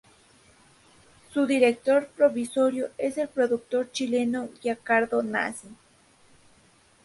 Su 1.31 1.45
director 1.45 2.07
provisorio 2.17 2.89
es 2.97 3.19
el 3.19 3.27
productor 3.29 3.91
chileno 3.91 4.49
Giancarlo 4.59 5.21
Nasi. 5.21 5.67